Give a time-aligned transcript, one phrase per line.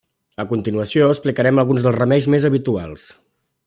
[0.43, 3.09] A continuació explicarem alguns dels remeis més habituals.